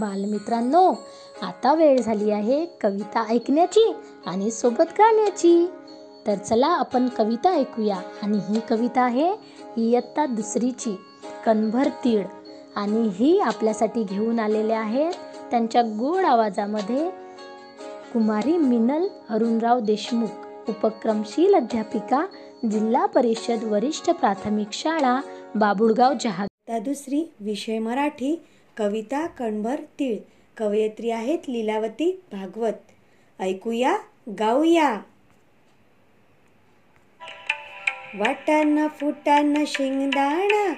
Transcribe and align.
बालमित्रांनो 0.00 0.92
आता 1.42 1.74
वेळ 1.74 2.00
झाली 2.00 2.30
आहे 2.30 2.64
कविता 2.80 3.24
ऐकण्याची 3.28 3.92
आणि 4.26 4.50
सोबत 4.50 4.92
गाण्याची. 4.98 5.66
तर 6.26 6.34
चला 6.34 6.66
आपण 6.66 7.08
कविता 7.08 7.50
ऐकूया 7.50 7.96
आणि 8.22 8.38
ही 8.48 8.60
कविता 8.68 9.02
आहे 9.02 9.32
इयत्ता 9.76 10.26
दुसरीची 10.26 10.96
कणभर 11.46 11.88
तीळ. 12.04 12.24
आणि 12.76 13.08
ही 13.08 13.38
आपल्यासाठी 13.40 14.02
घेऊन 14.02 14.40
आलेले 14.40 14.72
आहेत 14.72 15.12
त्यांच्या 15.50 15.82
गोड 15.82 16.24
आवाजामध्ये 16.24 17.10
कुमारी 18.12 18.56
मिनल 18.58 19.06
अरुणराव 19.30 19.80
देशमुख 19.80 20.68
उपक्रमशील 20.68 21.54
अध्यापिका 21.54 22.24
जिल्हा 22.70 23.06
परिषद 23.06 23.64
वरिष्ठ 23.64 24.10
प्राथमिक 24.10 24.72
शाळा 24.72 25.20
बाबुळगाव 25.54 26.12
जहाज 26.20 26.48
दुसरी 26.84 27.24
विषय 27.40 27.78
मराठी 27.78 28.34
कविता 28.76 29.26
कणभर 29.26 29.76
तीळ. 29.76 30.16
कवयित्री 30.56 31.10
आहेत 31.10 31.38
लीलावती 31.48 32.22
भागवत. 32.32 32.72
ऐकूया 33.40 33.96
गाऊया. 34.38 35.00
वाटाना 38.18 38.88
फुटाना 38.88 39.64
शेंगदाणा. 39.66 40.72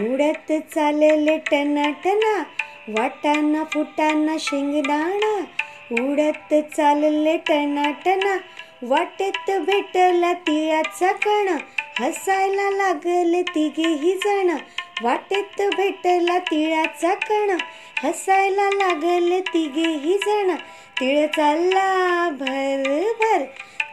उडत 0.00 0.52
चालले 0.74 1.38
टनाटना. 1.38 1.90
टना 1.90 2.44
वाटाना 2.88 3.64
फुटाना 3.64 4.36
शेंगदाणा. 4.40 5.44
उडत 5.90 6.54
चालले 6.76 7.36
टनाटना. 7.36 8.38
वाटेत 8.82 9.60
भेटला 9.60 10.32
तिळाचा 10.32 11.12
कण. 11.12 11.56
हसायला 11.98 12.70
लागले 12.70 13.42
तिघेही 13.42 14.12
जण. 14.12 14.56
वाटेत 15.02 15.60
भेटला 15.76 16.38
तिळाचा 16.38 17.14
कण. 17.14 17.56
हसायला 18.02 18.68
लागले 18.70 19.40
तिघेही 19.40 20.16
जण. 20.18 20.54
तिळ 21.00 21.26
चालला 21.26 22.28
भर 22.30 23.12
भर 23.20 23.44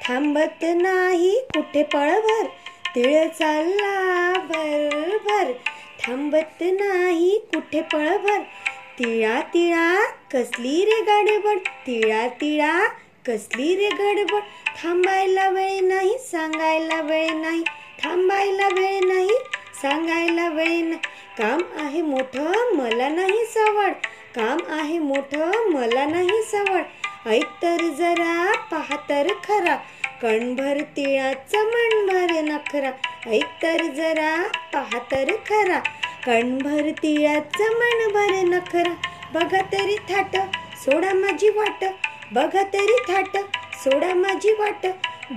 थांबत 0.07 0.63
नाही 0.75 1.39
कुठे 1.53 1.83
पळभर. 1.83 2.45
तिळ 2.95 3.27
चालला 3.27 4.31
भर 4.49 5.17
भर 5.25 5.51
थांबत 5.99 6.61
नाही 6.61 7.37
कुठे 7.53 7.81
पळभर. 7.81 8.39
तिळा 8.99 9.39
तिळा 9.53 9.93
कसली 10.33 10.83
रे 10.85 10.99
गडबड. 11.01 11.57
तिळा 11.87 12.27
तिळा 12.41 12.77
कसली 13.27 13.75
रे 13.75 13.89
गडबड. 13.89 14.41
थांबायला 14.83 15.49
वेळ 15.49 15.79
नाही 15.83 16.17
सांगायला 16.19 17.01
वेळ 17.01 17.33
नाही. 17.33 17.63
थांबायला 18.03 18.67
वेळ 18.67 18.99
नाही. 19.03 19.37
सांगायला 19.83 20.47
वेळ 20.49 20.93
काम 21.37 21.61
आहे 21.79 22.01
मोठं 22.01 22.75
मला 22.75 23.09
नाही 23.09 23.45
सवड. 23.45 23.91
काम 24.35 24.57
आहे 24.79 24.99
मोठं 24.99 25.69
मला 25.69 26.05
नाही 26.05 26.41
सवड. 26.43 26.83
ऐक 27.29 27.43
तर 27.63 27.81
जरा 27.97 28.51
पहा 28.71 28.95
तर 29.09 29.27
खरा. 29.43 29.75
कणभर 30.21 30.81
तिळाचा 30.81 31.63
मनभर 31.63 32.31
नखरा. 32.41 32.91
ऐक 33.29 33.63
तर 33.63 33.83
जरा 33.83 34.47
पहा 34.73 34.99
तर 35.11 35.31
खरा. 35.49 35.79
कणभर 36.25 36.89
तिळाचा 37.03 37.71
मनभर 37.71 38.55
नखरा. 38.55 38.93
बघा 39.33 39.61
तरी 39.61 39.95
थाट 39.95 40.37
सोडा 40.85 41.13
माझी 41.13 41.49
वाट. 41.49 41.85
बघा 42.33 42.63
तरी 42.63 42.97
थाट 43.07 43.37
सोडा 43.83 44.13
माझी 44.13 44.51
वाट. 44.59 44.87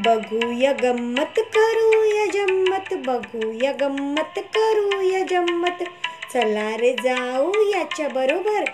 बघूया 0.04 0.72
गंमत 0.72 1.38
करूया 1.38 2.26
जम्मत 2.26 2.94
बघूया 3.06 3.72
गंमत 3.72 4.38
करूया 4.54 5.22
जम्मत. 5.24 5.82
चला 6.32 6.76
रे 6.76 6.92
जाऊ 6.92 7.52
याच्या 7.70 8.08
बरोबर 8.08 8.64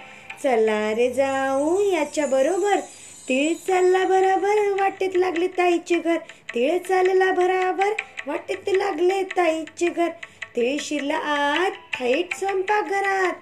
चला 0.42 0.94
रे 0.94 1.08
जाऊ 1.10 1.80
याच्या 1.80 2.26
बरोबर. 2.26 2.80
तिळ 3.28 3.54
चालला 3.66 4.04
बरोबर 4.04 4.80
वाटेत 4.80 5.16
लागले 5.16 5.46
ताईचे 5.46 5.98
घर. 5.98 6.16
तिळ 6.54 6.78
चालला 6.78 7.32
बराबर 7.32 7.92
वाटेत 8.26 8.68
लागले 8.68 9.22
ताईचे 9.22 9.86
घर. 9.86 10.08
तिळ 10.56 10.76
शिरला 10.80 11.16
आत 11.16 11.70
थेट 11.98 12.34
स्वयंपाकघरात. 12.34 13.32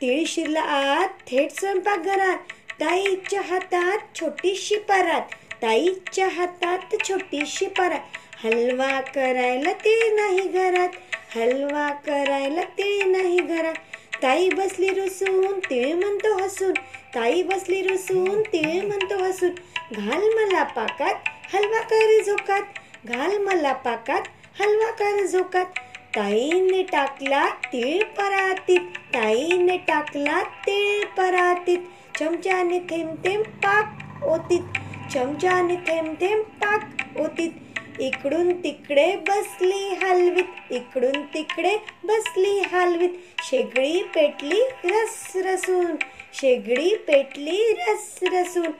तिळ 0.00 0.24
शिरला 0.26 0.60
आत 0.60 1.08
थेट 1.26 1.52
स्वयंपाकघरात. 1.52 2.38
ताईच्या 2.80 3.40
हातात 3.40 3.98
छोटीशी 4.20 4.76
परात. 4.76 5.22
ताईच्या 5.62 6.26
हातात 6.36 6.94
छोटीशी 7.08 7.66
परा 7.78 7.98
हलवा 8.44 9.00
करायला 9.14 9.72
ते 9.84 9.94
नाही 10.14 10.46
घरात 10.48 11.36
हलवा 11.36 11.88
करायला 12.06 12.62
ते 12.78 13.02
नाही 13.06 13.38
घरात. 13.38 13.74
ताई 14.22 14.48
बसली 14.48 14.88
रुसून 14.94 15.58
तिळ 15.60 15.92
म्हणतो 15.94 16.32
हसून 16.38 16.72
ताई 17.14 17.42
बसली 17.42 17.80
रुसून 17.82 18.42
तिळ 18.42 18.86
म्हणतो 18.86 19.22
हसून 19.24 19.50
घाल 19.96 20.28
मला 20.34 20.62
पाकात 20.76 21.28
हलवा 21.54 21.80
कर 21.90 22.20
झोकात 22.26 23.06
घाल 23.06 23.36
मला 23.44 23.72
पाकात 23.84 24.28
हलवा 24.60 24.90
कर 24.98 25.24
झोकात. 25.26 25.78
ताईने 26.16 26.82
टाकला 26.82 27.48
तीळ 27.64 28.02
परातीत 28.18 28.96
ताईने 29.14 29.76
टाकला 29.88 30.42
तीळ 30.66 31.04
परातीत 31.16 32.18
चमच्याने 32.18 32.78
थेंब 32.90 33.14
थेंब 33.24 33.42
पाक 33.62 34.24
ओतीत. 34.28 34.79
चमच्याने 35.12 35.76
थेंब 35.86 36.14
थेंब 36.20 36.42
पाक 36.62 37.18
ओतीत 37.20 38.00
इकडून 38.00 38.52
तिकडे 38.62 39.06
बसली 39.28 39.88
हलवीत. 40.02 40.50
इकडून 40.70 41.22
तिकडे 41.34 41.76
बसली 42.04 42.60
हलवीत. 42.72 43.16
शेगडी 43.44 44.02
पेटली 44.14 44.60
रस 44.84 45.32
रसून 45.36 45.96
शेगडी 46.34 46.94
पेटली 47.08 47.58
रस 47.78 48.18
रसून 48.32 48.70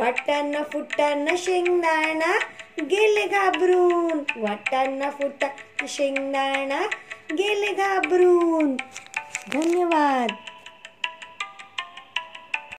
वाटाना 0.00 0.62
फुटताना 0.72 1.34
शेंगदाणा 1.38 2.36
गेले 2.90 3.26
घाबरून. 3.26 4.18
वाटाना 4.36 5.10
फुटा 5.10 5.48
शेंगदाणा 5.88 6.82
गेले 7.32 7.72
घाबरून. 7.72 8.74
धन्यवाद. 9.52 10.32